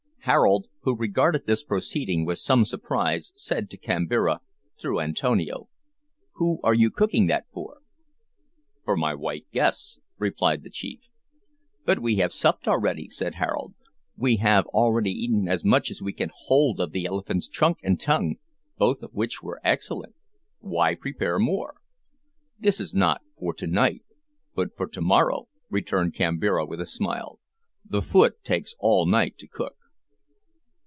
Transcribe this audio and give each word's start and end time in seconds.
Harold, 0.25 0.67
who 0.81 0.95
regarded 0.95 1.47
this 1.47 1.63
proceeding 1.63 2.23
with 2.25 2.37
some 2.37 2.63
surprise, 2.63 3.33
said 3.35 3.71
to 3.71 3.75
Kambira 3.77 4.39
through 4.79 4.99
Antonio 4.99 5.67
"Who 6.33 6.59
are 6.61 6.75
you 6.75 6.91
cooking 6.91 7.25
that 7.25 7.45
for?" 7.51 7.79
"For 8.85 8.95
my 8.95 9.15
white 9.15 9.47
guests," 9.51 9.99
replied 10.19 10.61
the 10.61 10.69
chief. 10.69 10.99
"But 11.85 11.97
we 12.03 12.17
have 12.17 12.31
supped 12.33 12.67
already," 12.67 13.09
said 13.09 13.33
Harold; 13.35 13.73
"we 14.15 14.35
have 14.35 14.67
already 14.67 15.11
eaten 15.11 15.47
as 15.47 15.63
much 15.65 15.89
as 15.89 16.03
we 16.03 16.13
can 16.13 16.29
hold 16.31 16.79
of 16.79 16.91
the 16.91 17.05
elephant's 17.05 17.47
trunk 17.47 17.79
and 17.81 17.99
tongue, 17.99 18.35
both 18.77 19.01
of 19.01 19.15
which 19.15 19.41
were 19.41 19.59
excellent 19.63 20.13
why 20.59 20.93
prepare 20.93 21.39
more?" 21.39 21.77
"This 22.59 22.79
is 22.79 22.93
not 22.93 23.21
for 23.39 23.55
to 23.55 23.65
night, 23.65 24.03
but 24.53 24.77
for 24.77 24.85
to 24.85 25.01
morrow," 25.01 25.47
returned 25.71 26.13
Kambira, 26.13 26.63
with 26.67 26.79
a 26.79 26.85
smile. 26.85 27.39
"The 27.83 28.03
foot 28.03 28.43
takes 28.43 28.75
all 28.77 29.07
night 29.07 29.39
to 29.39 29.47
cook." 29.47 29.77